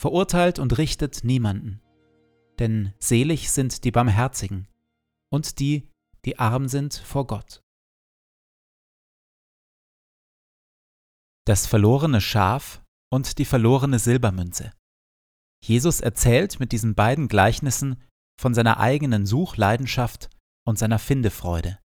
[0.00, 1.82] verurteilt und richtet niemanden.
[2.58, 4.66] Denn selig sind die Barmherzigen
[5.30, 5.90] und die,
[6.24, 7.62] die arm sind vor Gott.
[11.46, 14.72] Das verlorene Schaf und die verlorene Silbermünze.
[15.62, 18.02] Jesus erzählt mit diesen beiden Gleichnissen
[18.40, 20.30] von seiner eigenen Suchleidenschaft
[20.66, 21.78] und seiner Findefreude.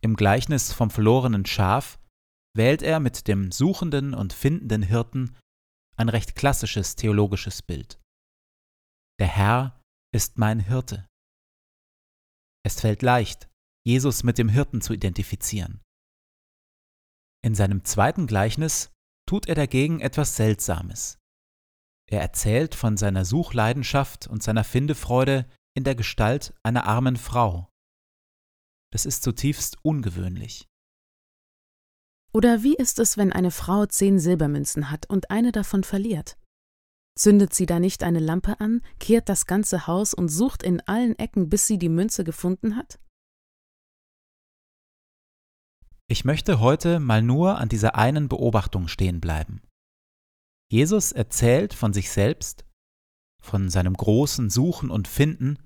[0.00, 1.98] Im Gleichnis vom verlorenen Schaf
[2.56, 5.36] wählt er mit dem suchenden und findenden Hirten
[5.96, 8.00] ein recht klassisches theologisches Bild.
[9.18, 9.80] Der Herr
[10.14, 11.06] ist mein Hirte.
[12.64, 13.48] Es fällt leicht,
[13.84, 15.80] Jesus mit dem Hirten zu identifizieren.
[17.44, 18.90] In seinem zweiten Gleichnis
[19.28, 21.18] tut er dagegen etwas Seltsames.
[22.10, 27.70] Er erzählt von seiner Suchleidenschaft und seiner Findefreude in der Gestalt einer armen Frau.
[28.92, 30.68] Das ist zutiefst ungewöhnlich.
[32.34, 36.38] Oder wie ist es, wenn eine Frau zehn Silbermünzen hat und eine davon verliert?
[37.18, 41.18] Zündet sie da nicht eine Lampe an, kehrt das ganze Haus und sucht in allen
[41.18, 42.98] Ecken, bis sie die Münze gefunden hat?
[46.08, 49.62] Ich möchte heute mal nur an dieser einen Beobachtung stehen bleiben.
[50.70, 52.64] Jesus erzählt von sich selbst,
[53.42, 55.58] von seinem großen Suchen und Finden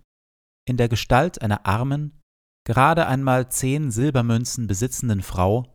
[0.69, 2.21] in der Gestalt einer armen,
[2.65, 5.73] gerade einmal zehn Silbermünzen besitzenden Frau,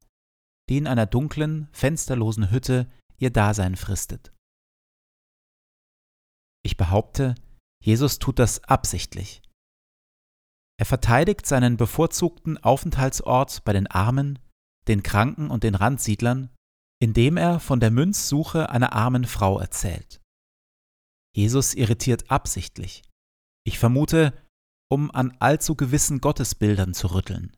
[0.69, 4.33] die in einer dunklen, fensterlosen Hütte ihr Dasein fristet.
[6.63, 7.35] Ich behaupte,
[7.83, 9.41] Jesus tut das absichtlich.
[10.79, 14.39] Er verteidigt seinen bevorzugten Aufenthaltsort bei den Armen,
[14.87, 16.49] den Kranken und den Randsiedlern,
[16.99, 20.21] indem er von der Münzsuche einer armen Frau erzählt.
[21.35, 23.03] Jesus irritiert absichtlich.
[23.63, 24.33] Ich vermute,
[24.91, 27.55] um an allzu gewissen Gottesbildern zu rütteln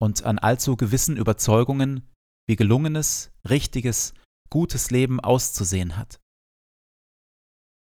[0.00, 2.08] und an allzu gewissen Überzeugungen,
[2.46, 4.14] wie gelungenes, richtiges,
[4.50, 6.20] gutes Leben auszusehen hat.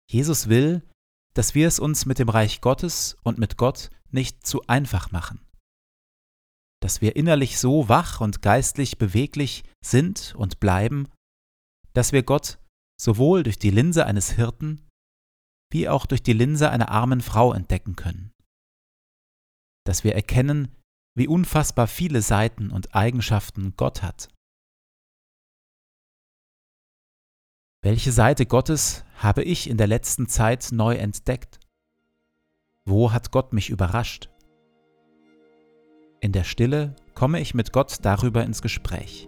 [0.09, 0.87] Jesus will,
[1.33, 5.39] dass wir es uns mit dem Reich Gottes und mit Gott nicht zu einfach machen.
[6.81, 11.07] Dass wir innerlich so wach und geistlich beweglich sind und bleiben,
[11.93, 12.59] dass wir Gott
[12.99, 14.87] sowohl durch die Linse eines Hirten
[15.71, 18.33] wie auch durch die Linse einer armen Frau entdecken können.
[19.85, 20.75] Dass wir erkennen,
[21.17, 24.29] wie unfassbar viele Seiten und Eigenschaften Gott hat.
[27.83, 31.59] Welche Seite Gottes habe ich in der letzten Zeit neu entdeckt?
[32.85, 34.29] Wo hat Gott mich überrascht?
[36.19, 39.27] In der Stille komme ich mit Gott darüber ins Gespräch.